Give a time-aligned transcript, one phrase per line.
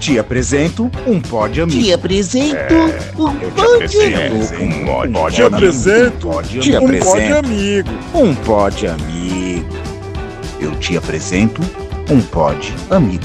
[0.00, 1.82] Te apresento um pod amigo.
[1.82, 2.68] Te apresento É,
[3.16, 4.44] um um pod Te amigo.
[4.44, 4.84] apresento Um um
[7.34, 7.38] amigo.
[7.38, 7.90] amigo.
[8.14, 9.66] Um pod amigo.
[10.60, 11.60] Eu te apresento
[12.10, 13.24] um pod amigo.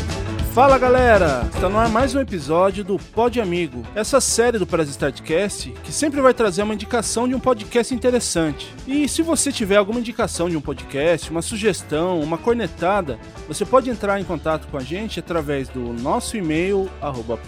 [0.53, 1.49] Fala galera!
[1.53, 5.93] Está no ar mais um episódio do Pod Amigo, essa série do Press Startcast que
[5.93, 8.67] sempre vai trazer uma indicação de um podcast interessante.
[8.85, 13.89] E se você tiver alguma indicação de um podcast, uma sugestão, uma cornetada, você pode
[13.89, 17.39] entrar em contato com a gente através do nosso e-mail arroba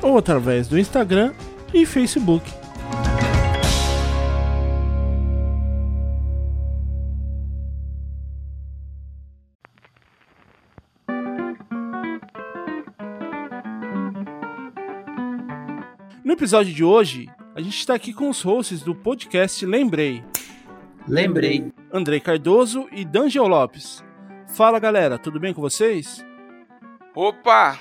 [0.00, 1.32] ou através do Instagram
[1.74, 2.48] e Facebook.
[16.26, 20.24] No episódio de hoje, a gente está aqui com os hosts do podcast Lembrei,
[21.06, 21.72] Lembrei.
[21.92, 24.02] Andrei Cardoso e Dangel Lopes.
[24.48, 26.26] Fala galera, tudo bem com vocês?
[27.14, 27.78] Opa!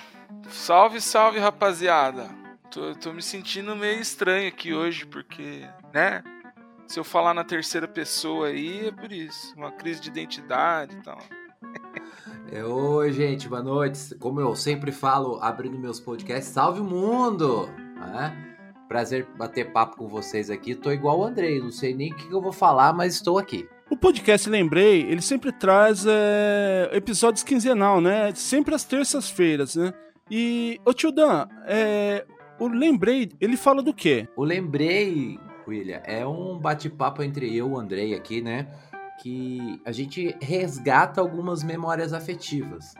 [0.48, 2.30] Salve, salve, rapaziada!
[2.70, 6.24] Tô, tô me sentindo meio estranho aqui hoje, porque, né?
[6.86, 9.56] Se eu falar na terceira pessoa aí, é por isso.
[9.58, 11.18] Uma crise de identidade e tal.
[12.52, 14.14] É, Oi, gente, boa noite.
[14.20, 17.68] Como eu sempre falo, abrindo meus podcasts, salve o mundo!
[18.06, 18.56] Né?
[18.88, 20.76] Prazer bater papo com vocês aqui.
[20.76, 23.68] Tô igual o Andrei, não sei nem o que eu vou falar, mas estou aqui.
[23.90, 28.34] O podcast Lembrei, ele sempre traz é, episódios quinzenal, né?
[28.34, 29.94] Sempre às terças-feiras, né?
[30.30, 32.26] E, ô tio Dan, é,
[32.60, 34.28] o Lembrei, ele fala do quê?
[34.36, 38.68] O Lembrei, William, é um bate-papo entre eu e o Andrei aqui, né?
[39.22, 42.96] Que a gente resgata algumas memórias afetivas.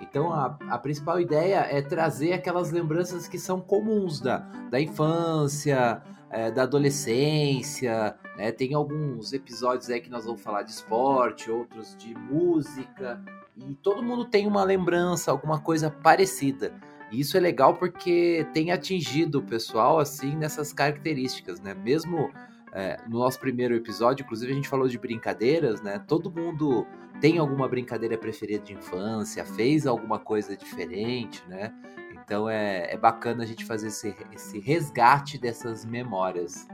[0.00, 4.38] Então a, a principal ideia é trazer aquelas lembranças que são comuns da,
[4.70, 8.14] da infância, é, da adolescência.
[8.36, 8.52] né?
[8.52, 13.22] Tem alguns episódios aí que nós vamos falar de esporte, outros de música.
[13.56, 16.74] E todo mundo tem uma lembrança, alguma coisa parecida.
[17.10, 21.72] E isso é legal porque tem atingido o pessoal assim nessas características, né?
[21.72, 22.30] Mesmo
[22.72, 26.02] é, no nosso primeiro episódio, inclusive a gente falou de brincadeiras, né?
[26.06, 26.86] Todo mundo
[27.20, 31.72] tem alguma brincadeira preferida de infância, fez alguma coisa diferente, né?
[32.12, 36.66] Então é, é bacana a gente fazer esse, esse resgate dessas memórias.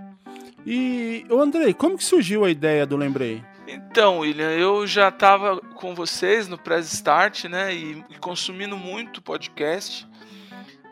[0.66, 3.42] E, ô Andrei, como que surgiu a ideia do Lembrei?
[3.66, 7.74] Então, William, eu já tava com vocês no Press Start, né?
[7.74, 10.06] E, e consumindo muito podcast.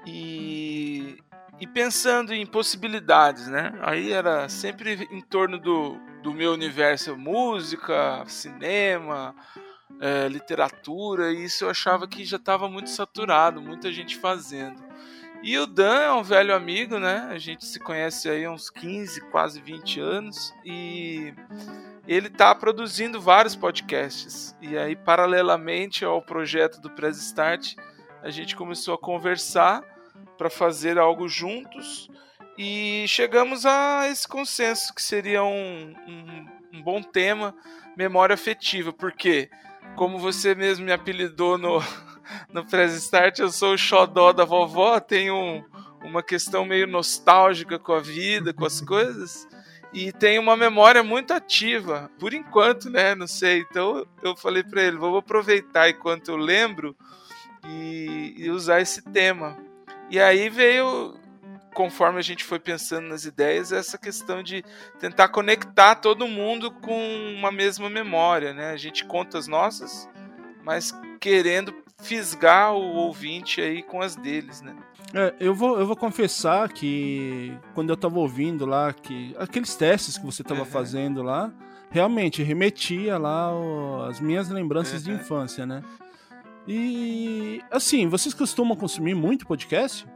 [0.07, 1.19] E,
[1.61, 3.73] e pensando em possibilidades, né?
[3.83, 9.35] Aí era sempre em torno do, do meu universo música, cinema,
[10.01, 14.83] é, literatura, e isso eu achava que já estava muito saturado, muita gente fazendo.
[15.43, 17.29] E o Dan é um velho amigo, né?
[17.31, 21.35] A gente se conhece aí há uns 15, quase 20 anos, e
[22.07, 24.57] ele está produzindo vários podcasts.
[24.61, 27.75] E aí, paralelamente ao projeto do Press Start,
[28.23, 29.83] a gente começou a conversar
[30.37, 32.11] para fazer algo juntos
[32.63, 37.55] e chegamos a esse consenso que seria um, um, um bom tema,
[37.97, 39.49] memória afetiva, porque
[39.97, 41.83] como você mesmo me apelidou no,
[42.53, 45.65] no Press Start, eu sou o xodó da vovó, tenho um,
[46.05, 49.49] uma questão meio nostálgica com a vida, com as coisas,
[49.93, 53.15] e tenho uma memória muito ativa, por enquanto, né?
[53.15, 53.61] Não sei.
[53.61, 56.95] Então eu falei para ele: vou aproveitar enquanto eu lembro
[57.67, 59.70] e, e usar esse tema.
[60.11, 61.15] E aí veio,
[61.73, 64.65] conforme a gente foi pensando nas ideias, essa questão de
[64.99, 67.01] tentar conectar todo mundo com
[67.37, 68.71] uma mesma memória, né?
[68.73, 70.09] A gente conta as nossas,
[70.65, 71.73] mas querendo
[72.03, 74.75] fisgar o ouvinte aí com as deles, né?
[75.15, 80.17] É, eu, vou, eu vou confessar que quando eu tava ouvindo lá, que aqueles testes
[80.19, 80.67] que você tava Uhum.
[80.67, 81.53] fazendo lá,
[81.91, 85.17] realmente remetia lá o- as minhas lembranças de Uhum.
[85.17, 85.83] infância, né?
[86.73, 90.07] E assim, vocês costumam consumir muito podcast?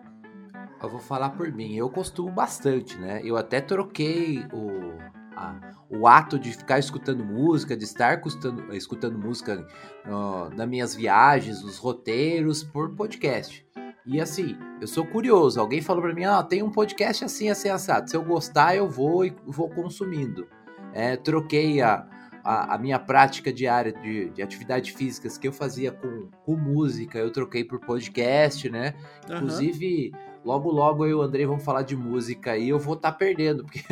[0.81, 3.21] Eu vou falar por mim, eu costumo bastante, né?
[3.25, 4.93] Eu até troquei o,
[5.37, 9.67] a- o ato de ficar escutando música, de estar escutando, escutando música
[10.07, 13.67] ó, nas minhas viagens, nos roteiros, por podcast.
[14.07, 15.59] E assim, eu sou curioso.
[15.59, 18.09] Alguém falou pra mim, ah, tem um podcast assim, assim, assado.
[18.09, 20.47] Se eu gostar, eu vou e vou consumindo.
[20.93, 22.07] É, troquei a,
[22.45, 27.19] a, a minha prática diária de, de atividades físicas que eu fazia com, com música,
[27.19, 28.95] eu troquei por podcast, né?
[29.29, 29.37] Aham.
[29.39, 30.13] Inclusive,
[30.45, 33.65] logo logo eu e o Andrei vamos falar de música e eu vou estar perdendo,
[33.65, 33.83] porque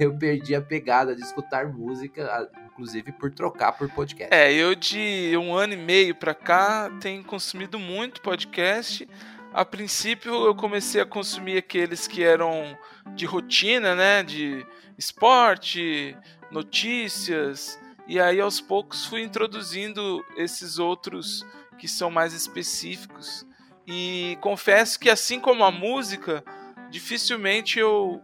[0.00, 4.34] eu perdi a pegada de escutar música, inclusive por trocar por podcast.
[4.34, 9.06] É, eu de um ano e meio pra cá tenho consumido muito podcast.
[9.52, 12.76] A princípio eu comecei a consumir aqueles que eram
[13.14, 14.22] de rotina, né?
[14.22, 14.64] De
[14.96, 16.16] esporte,
[16.50, 17.78] notícias.
[18.08, 21.44] E aí aos poucos fui introduzindo esses outros
[21.78, 23.46] que são mais específicos.
[23.86, 26.42] E confesso que, assim como a música,
[26.90, 28.20] dificilmente eu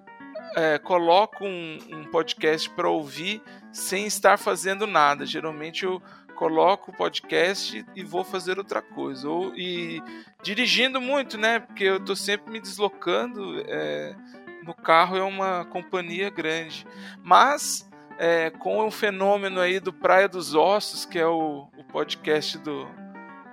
[0.57, 5.27] é, coloco um, um podcast para ouvir sem estar fazendo nada.
[5.27, 6.03] Geralmente eu
[6.35, 9.29] coloco o podcast e vou fazer outra coisa.
[9.29, 10.03] Ou, e
[10.43, 11.61] dirigindo muito, né?
[11.61, 13.63] Porque eu estou sempre me deslocando.
[13.67, 14.17] É,
[14.65, 16.87] no carro é uma companhia grande.
[17.23, 22.59] Mas é, com o fenômeno aí do Praia dos Ossos, que é o, o podcast
[22.59, 22.89] do,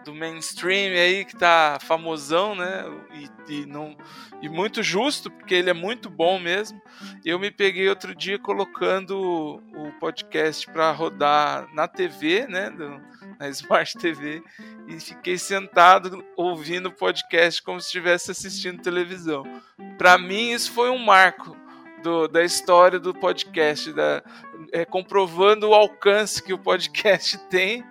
[0.03, 2.85] do mainstream aí que tá famosão, né?
[3.13, 3.95] E, e, não,
[4.41, 6.81] e muito justo, porque ele é muito bom mesmo.
[7.23, 12.69] Eu me peguei outro dia colocando o, podcast para rodar na TV, né?
[12.69, 13.01] Do,
[13.39, 14.43] na Smart TV,
[14.87, 19.43] e fiquei sentado ouvindo o podcast como se estivesse assistindo televisão.
[19.97, 21.57] Para mim, isso foi um marco.
[22.03, 24.23] Do, da história do podcast, da,
[24.71, 27.83] é, comprovando o alcance que o podcast tem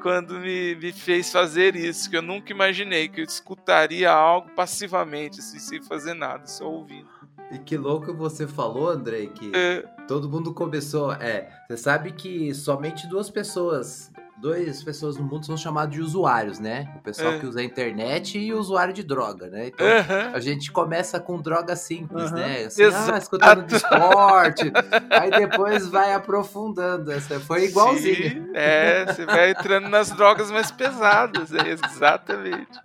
[0.00, 5.40] quando me, me fez fazer isso, que eu nunca imaginei que eu escutaria algo passivamente,
[5.40, 7.08] assim, sem fazer nada, só ouvindo.
[7.50, 9.82] E que louco você falou, Andrei, que é.
[10.06, 11.12] todo mundo começou.
[11.12, 16.58] É, você sabe que somente duas pessoas duas pessoas no mundo são chamados de usuários,
[16.58, 16.88] né?
[16.96, 17.38] O pessoal é.
[17.38, 19.68] que usa a internet e o usuário de droga, né?
[19.68, 20.34] Então uhum.
[20.34, 22.36] a gente começa com droga simples, uhum.
[22.36, 22.64] né?
[22.64, 24.72] Assim, ah, escutando de esporte,
[25.10, 27.10] aí depois vai aprofundando.
[27.10, 28.14] Essa foi igualzinho.
[28.14, 32.78] Sim, é, você vai entrando nas drogas mais pesadas, é exatamente.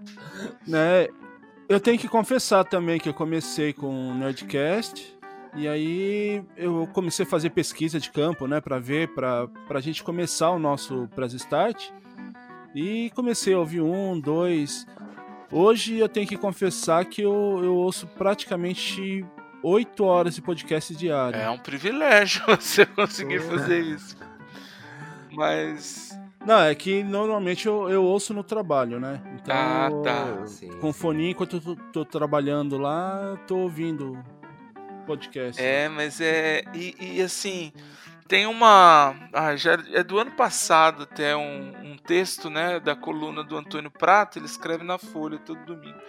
[0.67, 1.07] Né?
[1.69, 5.13] Eu tenho que confessar também que eu comecei com o Nerdcast.
[5.55, 10.03] E aí eu comecei a fazer pesquisa de campo, né, para ver, para a gente
[10.03, 11.89] começar o nosso Press Start.
[12.73, 14.87] E comecei a ouvir um, dois.
[15.51, 19.23] Hoje eu tenho que confessar que eu, eu ouço praticamente
[19.61, 21.39] oito horas de podcast diário.
[21.39, 24.17] É um privilégio você conseguir fazer isso.
[25.31, 26.17] Mas.
[26.43, 29.21] Não, é que normalmente eu, eu ouço no trabalho, né?
[29.35, 30.25] Então, ah, tá.
[30.81, 34.21] com fone, enquanto eu tô, tô trabalhando lá, tô ouvindo
[35.05, 35.61] podcast.
[35.61, 36.63] É, mas é.
[36.73, 37.71] E, e assim,
[38.27, 39.15] tem uma.
[39.31, 43.91] Ah, já é do ano passado até um, um, texto, né, da coluna do Antônio
[43.91, 45.99] Prata, ele escreve na Folha todo domingo.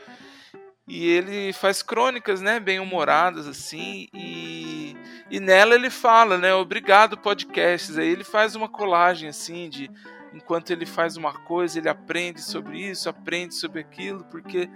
[0.86, 4.94] E ele faz crônicas, né, bem humoradas assim, e,
[5.30, 7.96] e nela ele fala, né, obrigado podcasts.
[7.96, 9.90] Aí ele faz uma colagem assim de
[10.34, 14.68] enquanto ele faz uma coisa, ele aprende sobre isso, aprende sobre aquilo, porque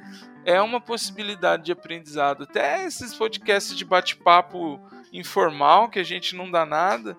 [0.44, 2.44] é uma possibilidade de aprendizado.
[2.44, 4.81] Até esses podcasts de bate-papo
[5.12, 7.16] informal, que a gente não dá nada,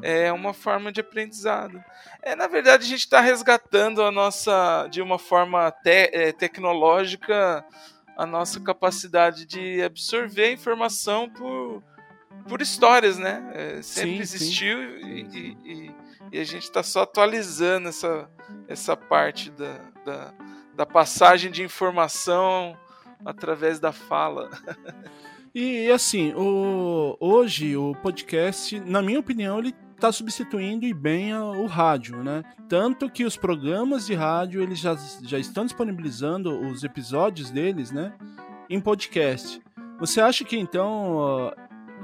[0.00, 1.82] é uma forma de aprendizado.
[2.22, 7.64] É, na verdade, a gente está resgatando a nossa, de uma forma te, é, tecnológica,
[8.16, 11.82] a nossa capacidade de absorver informação por,
[12.48, 13.50] por histórias, né?
[13.54, 15.28] É, sempre sim, existiu sim.
[15.32, 18.28] E, e, e, a gente está só atualizando essa,
[18.68, 20.34] essa parte da, da,
[20.74, 22.76] da passagem de informação
[23.24, 24.50] através da fala.
[25.54, 31.66] e assim, o, hoje o podcast, na minha opinião, ele está substituindo e bem o
[31.66, 32.42] rádio, né?
[32.68, 38.12] Tanto que os programas de rádio eles já, já estão disponibilizando os episódios deles, né?
[38.68, 39.62] Em podcast.
[40.00, 41.52] Você acha que então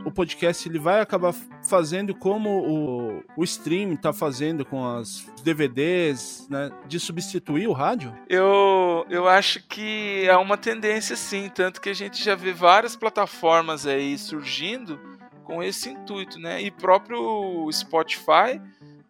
[0.05, 6.47] o podcast ele vai acabar fazendo como o, o stream está fazendo com as DVDs,
[6.49, 8.15] né, de substituir o rádio?
[8.29, 12.97] Eu, eu acho que é uma tendência sim, tanto que a gente já vê várias
[12.97, 14.99] plataformas aí surgindo
[15.45, 16.61] com esse intuito, né?
[16.61, 18.61] E próprio Spotify,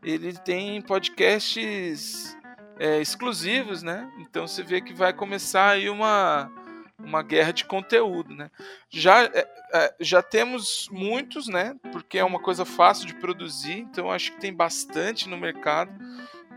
[0.02, 2.36] ele tem podcasts
[2.78, 4.08] é, exclusivos, né?
[4.18, 6.50] Então você vê que vai começar aí uma
[6.98, 8.50] uma guerra de conteúdo, né?
[8.90, 11.76] Já, é, é, já temos muitos, né?
[11.92, 15.92] Porque é uma coisa fácil de produzir, então acho que tem bastante no mercado,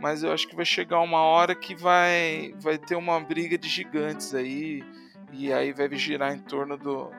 [0.02, 3.70] mas eu acho que vai chegar uma hora que vai, vai ter uma briga de
[3.70, 4.84] gigantes aí,
[5.32, 7.12] e aí vai girar em torno do,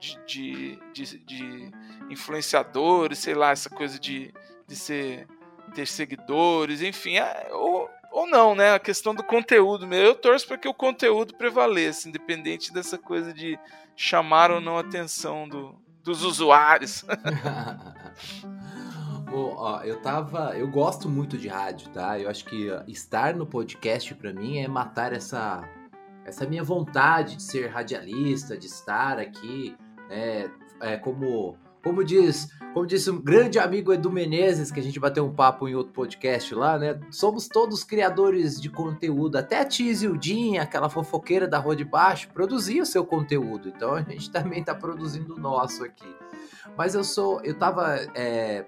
[0.00, 1.70] de, de, de, de
[2.10, 4.32] influenciadores, sei lá, essa coisa de,
[4.66, 5.26] de ser
[5.74, 8.74] ter seguidores, enfim, é, ou, ou não, né?
[8.74, 10.06] A questão do conteúdo mesmo.
[10.06, 13.58] Eu torço para que o conteúdo prevaleça, independente dessa coisa de
[13.96, 17.04] chamar ou não a atenção do, dos usuários.
[19.32, 22.18] ó, eu tava, eu gosto muito de rádio, tá?
[22.18, 25.68] Eu acho que estar no podcast para mim é matar essa
[26.24, 29.74] essa minha vontade de ser radialista, de estar aqui,
[30.10, 32.48] né, é, como como diz,
[32.78, 35.92] como disse um grande amigo Edu Menezes, que a gente bateu um papo em outro
[35.92, 37.00] podcast lá, né?
[37.10, 39.36] Somos todos criadores de conteúdo.
[39.36, 43.68] Até a Tia Zildinha, aquela fofoqueira da Rua de Baixo, produzia o seu conteúdo.
[43.68, 46.06] Então a gente também está produzindo o nosso aqui.
[46.76, 48.64] Mas eu sou, eu tava é,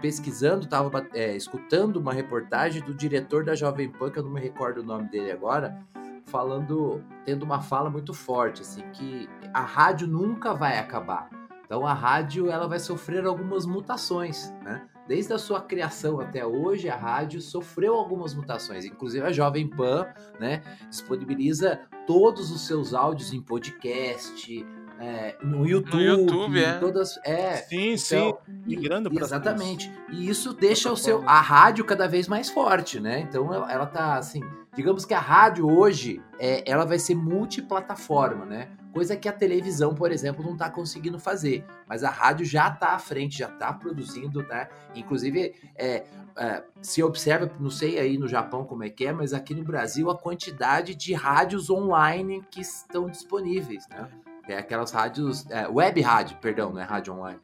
[0.00, 4.40] pesquisando, estava é, escutando uma reportagem do diretor da Jovem Pan, que eu não me
[4.40, 5.78] recordo o nome dele agora,
[6.24, 11.30] falando, tendo uma fala muito forte, assim, que a rádio nunca vai acabar.
[11.64, 14.86] Então a rádio ela vai sofrer algumas mutações, né?
[15.08, 18.84] Desde a sua criação até hoje, a rádio sofreu algumas mutações.
[18.84, 20.06] Inclusive a Jovem Pan,
[20.38, 24.64] né, disponibiliza todos os seus áudios em podcast,
[25.00, 26.78] é, no YouTube, no YouTube é.
[26.78, 31.84] todas é sim então, sim migrando para exatamente e isso deixa o seu a rádio
[31.84, 34.42] cada vez mais forte né então ela, ela tá assim
[34.74, 39.94] digamos que a rádio hoje é, ela vai ser multiplataforma né coisa que a televisão
[39.94, 43.72] por exemplo não está conseguindo fazer mas a rádio já está à frente já está
[43.72, 46.04] produzindo né inclusive é,
[46.36, 49.62] é, se observa, não sei aí no Japão como é que é, mas aqui no
[49.62, 54.08] Brasil a quantidade de rádios online que estão disponíveis, né?
[54.48, 55.48] É aquelas rádios.
[55.50, 57.38] É, web rádio, perdão, não é rádio online.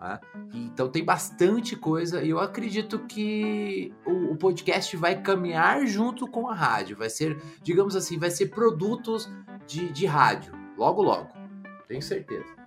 [0.00, 0.18] Né?
[0.54, 6.48] Então tem bastante coisa e eu acredito que o, o, podcast vai caminhar junto com
[6.48, 6.96] a rádio.
[6.96, 9.30] Vai ser, digamos assim, vai ser produtos
[9.66, 10.52] de, de rádio.
[10.76, 11.28] Logo, logo.
[11.86, 12.60] Tenho certeza.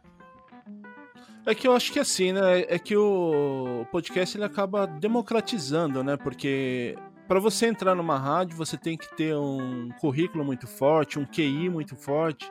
[1.46, 2.62] É que eu acho que assim, né?
[2.70, 6.16] É que o podcast ele acaba democratizando, né?
[6.16, 6.96] Porque
[7.28, 11.70] para você entrar numa rádio, você tem que ter um currículo muito forte, um QI
[11.70, 12.50] muito forte.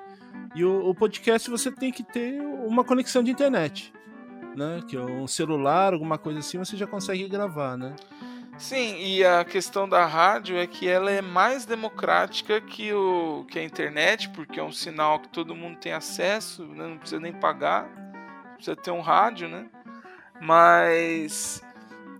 [0.54, 3.92] E o, o, podcast você tem que ter uma conexão de internet,
[4.56, 4.80] né?
[4.86, 7.94] Que é um celular, alguma coisa assim, você já consegue gravar, né?
[8.58, 13.58] Sim, e a questão da rádio é que ela é mais democrática que, o, que
[13.58, 16.86] a internet, porque é um sinal que todo mundo tem acesso, né?
[16.86, 17.88] não precisa nem pagar,
[18.54, 19.66] precisa ter um rádio, né?
[20.40, 21.62] Mas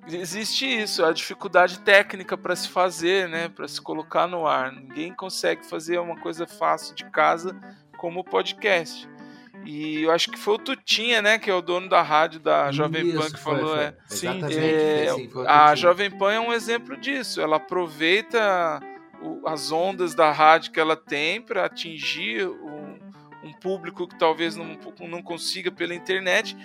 [0.09, 3.49] existe isso, a dificuldade técnica para se fazer, né?
[3.49, 4.73] Para se colocar no ar.
[4.73, 7.55] Ninguém consegue fazer uma coisa fácil de casa
[7.97, 9.09] como podcast.
[9.65, 12.71] E eu acho que foi o Tutinha, né, que é o dono da rádio da
[12.73, 13.77] Jovem Isso, Pan, que foi, falou.
[13.77, 13.85] Foi.
[13.85, 17.41] É, Sim, é, assim, a Jovem Pan é um exemplo disso.
[17.41, 18.81] Ela aproveita
[19.21, 22.99] o, as ondas da rádio que ela tem para atingir um,
[23.45, 26.57] um, público que talvez não, não consiga pela internet,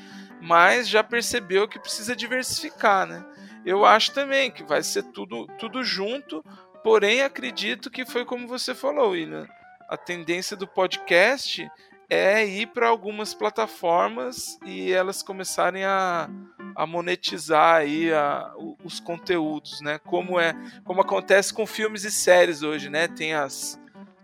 [0.42, 3.24] mas já percebeu que precisa diversificar, né?
[3.66, 6.44] Eu acho também que vai ser tudo, tudo junto,
[6.84, 9.46] porém acredito que foi como você falou, William
[9.88, 11.70] a tendência do podcast
[12.10, 16.30] é ir para algumas plataformas e elas começarem a,
[16.76, 20.00] a monetizar aí a, os conteúdos, né?
[20.00, 20.54] Como é,
[20.86, 23.08] como acontece com filmes e séries hoje, né?
[23.08, 23.80] Tem as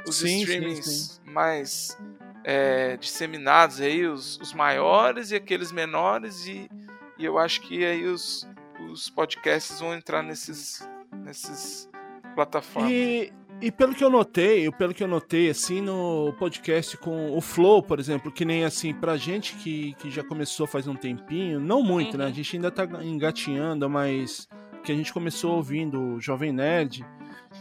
[0.08, 1.32] os sim, streamings sim, sim.
[1.32, 1.98] mais
[2.44, 6.70] é, disseminados aí, os, os maiores e aqueles menores e,
[7.18, 8.48] e eu acho que aí os,
[8.92, 10.88] os podcasts vão entrar nesses
[11.24, 11.90] nesses
[12.36, 12.92] plataformas.
[12.92, 13.32] E
[13.64, 17.82] e pelo que eu notei, pelo que eu notei, assim, no podcast com o Flow,
[17.82, 21.82] por exemplo, que nem assim, pra gente que, que já começou faz um tempinho, não
[21.82, 22.18] muito, uhum.
[22.18, 22.26] né?
[22.26, 22.34] A uhum.
[22.34, 24.50] gente ainda tá engatinhando, mas
[24.84, 27.06] que a gente começou ouvindo o Jovem Nerd.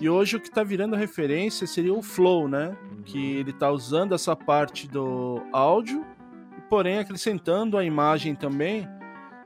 [0.01, 2.77] E hoje o que tá virando referência seria o Flow, né?
[3.05, 3.39] Que uhum.
[3.39, 6.05] ele tá usando essa parte do áudio,
[6.69, 8.89] porém acrescentando a imagem também.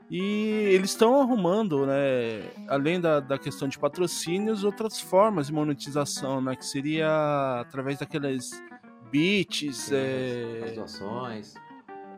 [0.09, 6.39] E eles estão arrumando, né, além da, da questão de patrocínios, outras formas de monetização,
[6.39, 8.51] né, que seria através daquelas
[9.11, 10.63] bits, é...
[10.63, 11.53] as doações.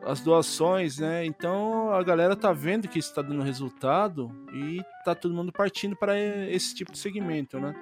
[0.02, 1.26] As doações, né?
[1.26, 5.94] Então a galera tá vendo que isso tá dando resultado e tá todo mundo partindo
[5.94, 7.76] para esse tipo de segmento, né?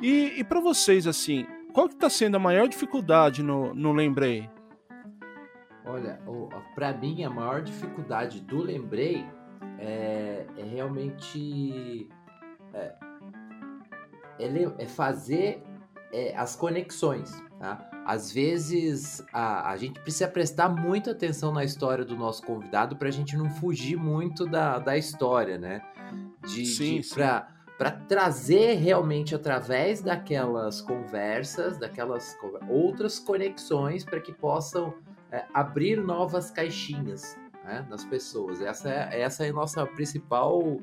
[0.00, 4.48] E, e para vocês, assim, qual que tá sendo a maior dificuldade no, no Lembrei?
[5.84, 6.20] Olha,
[6.76, 9.26] para mim a maior dificuldade do Lembrei
[9.84, 12.08] é, é realmente
[12.72, 12.94] é,
[14.38, 15.62] é, é fazer
[16.12, 17.30] é, as conexões.
[17.58, 17.88] Tá?
[18.06, 23.08] Às vezes a, a gente precisa prestar muita atenção na história do nosso convidado para
[23.08, 25.82] a gente não fugir muito da, da história, né?
[26.42, 32.36] De, sim, de, para trazer realmente através daquelas conversas, daquelas
[32.68, 34.94] outras conexões para que possam
[35.32, 38.60] é, abrir novas caixinhas né, das pessoas.
[38.60, 40.78] Essa é, essa é a nossa principal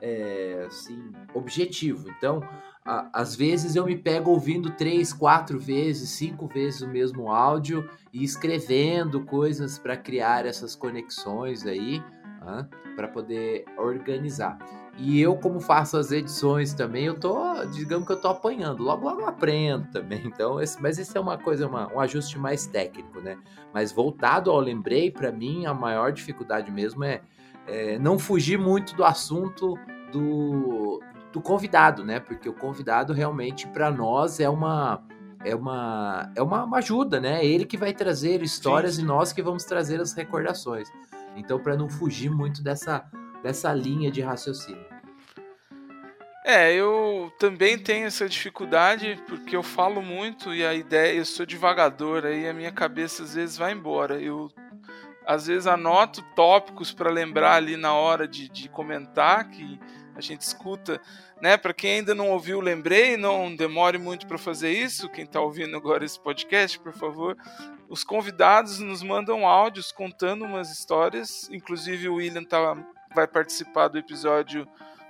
[0.00, 2.08] é, assim, objetivo.
[2.10, 2.40] Então,
[2.84, 7.88] a, às vezes eu me pego ouvindo três, quatro vezes, cinco vezes o mesmo áudio
[8.12, 12.02] e escrevendo coisas para criar essas conexões aí,
[12.44, 14.58] né, para poder organizar.
[15.00, 18.82] E eu, como faço as edições também, eu tô, digamos que eu tô apanhando.
[18.82, 20.18] Logo, logo eu aprendo também.
[20.26, 23.38] Então, esse, mas isso é uma coisa, uma, um ajuste mais técnico, né?
[23.72, 27.20] Mas voltado ao lembrei, para mim, a maior dificuldade mesmo é,
[27.66, 29.78] é, não fugir muito do assunto
[30.12, 31.00] do,
[31.32, 32.18] do convidado, né?
[32.18, 35.02] Porque o convidado realmente, para nós, é uma.
[35.44, 37.38] É uma, é uma, uma ajuda, né?
[37.38, 39.02] É ele que vai trazer histórias sim.
[39.02, 40.88] e nós que vamos trazer as recordações.
[41.36, 43.08] Então, para não fugir muito dessa
[43.42, 44.86] dessa linha de raciocínio.
[46.44, 51.44] É, eu também tenho essa dificuldade porque eu falo muito e a ideia, eu sou
[51.44, 54.20] devagador, aí a minha cabeça às vezes vai embora.
[54.20, 54.50] Eu
[55.26, 59.78] às vezes anoto tópicos para lembrar ali na hora de, de comentar que
[60.16, 60.98] a gente escuta,
[61.40, 61.58] né?
[61.58, 65.08] Para quem ainda não ouviu, lembrei, não demore muito para fazer isso.
[65.10, 67.36] Quem está ouvindo agora esse podcast, por favor,
[67.90, 71.46] os convidados nos mandam áudios contando umas histórias.
[71.52, 72.74] Inclusive o William tá,
[73.14, 74.66] vai participar do episódio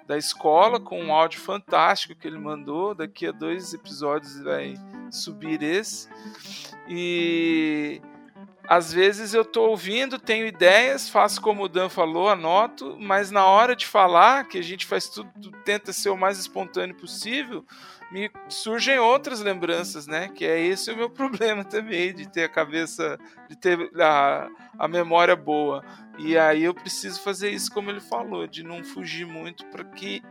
[0.07, 2.95] da escola com um áudio fantástico que ele mandou.
[2.95, 4.75] Daqui a dois episódios vai
[5.11, 6.09] subir esse.
[6.89, 8.01] E
[8.69, 13.47] às vezes eu estou ouvindo, tenho ideias, faço como o Dan falou, anoto, mas na
[13.47, 17.65] hora de falar, que a gente faz tudo, tenta ser o mais espontâneo possível,
[18.11, 20.29] me surgem outras lembranças, né?
[20.29, 24.49] Que é esse o meu problema também, de ter a cabeça, de ter a,
[24.79, 25.85] a memória boa.
[26.19, 30.23] E aí eu preciso fazer isso como ele falou, de não fugir muito para que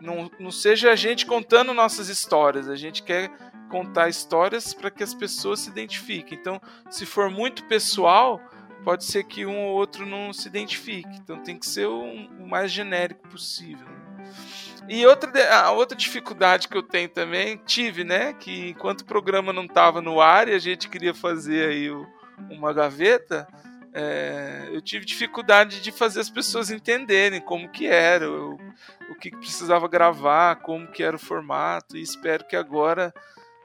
[0.00, 2.68] não, não seja a gente contando nossas histórias.
[2.68, 3.30] A gente quer
[3.68, 6.38] contar histórias para que as pessoas se identifiquem.
[6.38, 8.40] Então, se for muito pessoal,
[8.84, 11.16] pode ser que um ou outro não se identifique.
[11.16, 13.95] Então tem que ser o, o mais genérico possível.
[14.88, 18.32] E outra, a outra dificuldade que eu tenho também, tive, né?
[18.34, 22.06] Que enquanto o programa não estava no ar e a gente queria fazer aí o,
[22.50, 23.46] uma gaveta,
[23.92, 28.54] é, eu tive dificuldade de fazer as pessoas entenderem como que era, o,
[29.10, 33.12] o que precisava gravar, como que era o formato, e espero que agora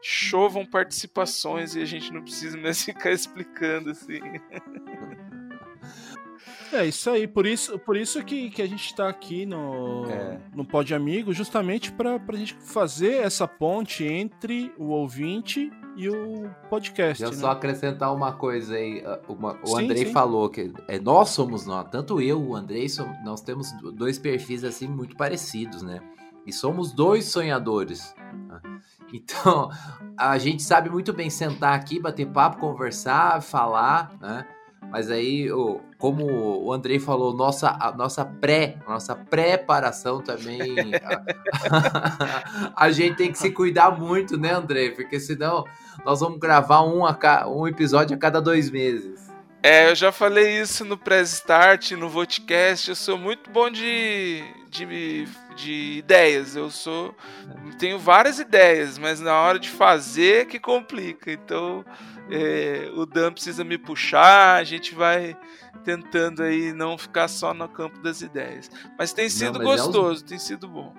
[0.02, 4.20] chovam participações e a gente não precisa mais ficar explicando assim.
[6.74, 10.40] É isso aí, por isso, por isso que, que a gente está aqui no, é.
[10.56, 16.50] no Pod Amigo, justamente para a gente fazer essa ponte entre o ouvinte e o
[16.70, 17.22] podcast.
[17.22, 17.42] Deixa eu né?
[17.42, 19.04] só acrescentar uma coisa aí.
[19.06, 20.14] Ah, uma, o sim, Andrei sim.
[20.14, 24.64] falou que é, nós somos nós, tanto eu, o Andrei, somos, nós temos dois perfis
[24.64, 26.00] assim muito parecidos, né?
[26.46, 28.16] E somos dois sonhadores.
[28.48, 28.62] Né?
[29.14, 29.70] Então,
[30.18, 34.48] a gente sabe muito bem sentar aqui, bater papo, conversar, falar, né?
[34.90, 35.48] Mas aí,
[35.98, 36.26] como
[36.66, 40.76] o Andrei falou, nossa, a nossa pré, nossa preparação também.
[41.70, 44.92] a, a, gente tem que se cuidar muito, né, Andrei?
[44.92, 45.64] Porque senão
[46.04, 47.18] nós vamos gravar um, a,
[47.48, 49.32] um episódio a cada dois meses.
[49.64, 52.90] É, eu já falei isso no Press Start, no Vodcast.
[52.90, 56.56] Eu sou muito bom de, de, de ideias.
[56.56, 57.16] Eu sou.
[57.78, 61.32] Tenho várias ideias, mas na hora de fazer que complica.
[61.32, 61.86] Então
[62.30, 65.38] é, o Dan precisa me puxar, a gente vai
[65.84, 68.70] tentando aí não ficar só no campo das ideias.
[68.98, 70.22] Mas tem sido não, mas gostoso, é os...
[70.22, 70.94] tem sido bom.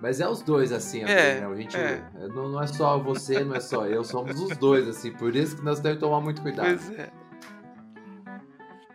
[0.00, 1.46] Mas é os dois, assim, é, né?
[1.46, 2.02] A gente é.
[2.34, 5.12] Não, não, é só você, não é só eu, somos os dois, assim.
[5.12, 6.76] Por isso que nós temos que tomar muito cuidado.
[6.76, 7.08] Pois é.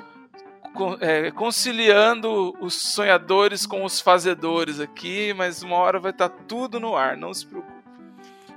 [1.00, 6.96] é, conciliando os sonhadores com os fazedores aqui, mas uma hora vai estar tudo no
[6.96, 7.80] ar, não se preocupe.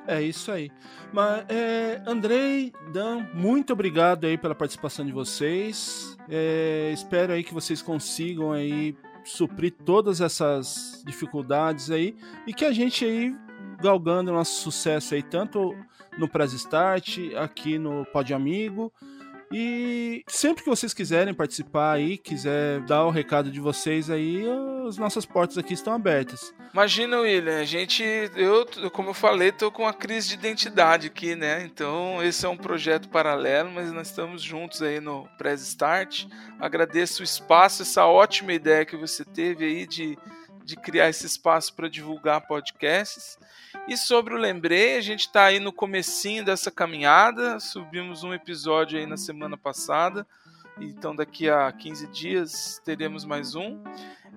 [0.08, 0.72] É isso aí.
[1.14, 6.18] Mas, é, Andrei, Dan, muito obrigado aí pela participação de vocês.
[6.28, 12.16] É, espero aí que vocês consigam aí suprir todas essas dificuldades aí
[12.48, 13.36] e que a gente aí
[13.80, 15.76] galgando nosso sucesso aí tanto
[16.18, 18.92] no Press Start, aqui no Pod Amigo,
[19.54, 24.44] e sempre que vocês quiserem participar aí, quiser dar o recado de vocês aí,
[24.88, 26.54] as nossas portas aqui estão abertas.
[26.74, 28.04] Imagina, William, a gente,
[28.36, 31.64] eu, como eu falei, tô com uma crise de identidade aqui, né?
[31.64, 36.26] Então, esse é um projeto paralelo, mas nós estamos juntos aí no Press Start.
[36.60, 40.18] Agradeço o espaço, essa ótima ideia que você teve aí de
[40.64, 43.38] de criar esse espaço para divulgar podcasts.
[43.86, 48.98] E sobre o Lembrei, a gente está aí no comecinho dessa caminhada, subimos um episódio
[48.98, 50.26] aí na semana passada,
[50.80, 53.78] então daqui a 15 dias teremos mais um.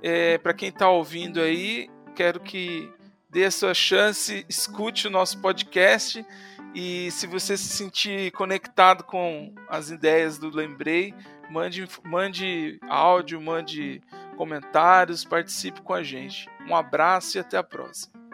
[0.03, 2.93] É, para quem está ouvindo aí, quero que
[3.31, 6.27] dê a sua chance, escute o nosso podcast
[6.75, 11.15] e se você se sentir conectado com as ideias do Lembrei,
[11.49, 14.03] mande, mande áudio, mande
[14.37, 16.49] comentários, participe com a gente.
[16.69, 18.26] Um abraço e até a próxima.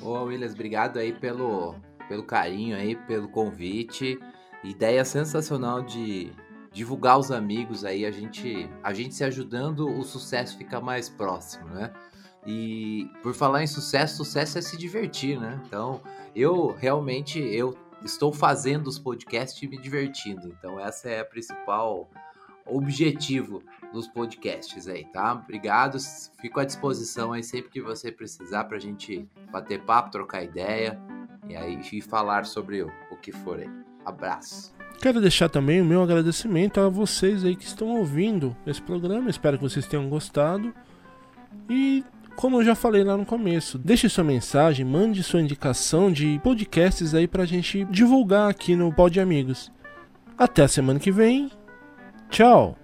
[0.00, 1.74] Ô Williams, obrigado aí pelo,
[2.08, 4.18] pelo carinho aí, pelo convite.
[4.62, 6.32] Ideia sensacional de
[6.72, 11.68] divulgar os amigos aí, a gente, a gente se ajudando, o sucesso fica mais próximo,
[11.70, 11.92] né?
[12.46, 15.60] E por falar em sucesso, sucesso é se divertir, né?
[15.66, 16.02] Então,
[16.34, 20.48] eu realmente eu estou fazendo os podcasts e me divertindo.
[20.48, 22.10] Então, essa é a principal
[22.66, 25.32] objetivo dos podcasts aí, tá?
[25.32, 25.98] Obrigado,
[26.40, 30.98] fico à disposição aí sempre que você precisar para a gente bater papo, trocar ideia
[31.48, 33.70] e aí e falar sobre o, o que for aí.
[34.04, 34.74] Abraço.
[35.00, 39.28] Quero deixar também o meu agradecimento a vocês aí que estão ouvindo esse programa.
[39.28, 40.72] Espero que vocês tenham gostado.
[41.68, 42.04] E
[42.36, 47.14] como eu já falei lá no começo, deixe sua mensagem, mande sua indicação de podcasts
[47.14, 49.72] aí pra gente divulgar aqui no Pod Amigos.
[50.36, 51.50] Até a semana que vem.
[52.30, 52.76] Tchau.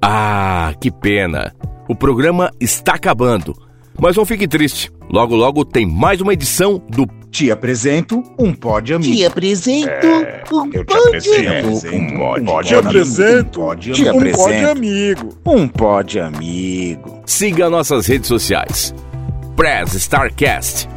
[0.00, 1.54] Ah, que pena!
[1.88, 3.54] O programa está acabando.
[4.00, 4.92] Mas não fique triste.
[5.10, 7.06] Logo, logo tem mais uma edição do
[7.38, 9.14] Te apresento um Pod Amigo.
[9.14, 10.08] Te apresento
[10.52, 14.66] um Eu te pod apresento um Pod Te apresento um Pod Te Amigo.
[14.66, 15.28] um amigo.
[15.46, 17.22] Um Pod Amigo.
[17.24, 18.92] Siga nossas redes sociais.
[19.54, 20.88] Press Starcast